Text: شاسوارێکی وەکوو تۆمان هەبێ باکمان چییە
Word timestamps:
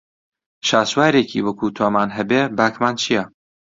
شاسوارێکی 0.67 1.39
وەکوو 1.45 1.75
تۆمان 1.77 2.09
هەبێ 2.17 2.41
باکمان 2.57 2.95
چییە 3.01 3.23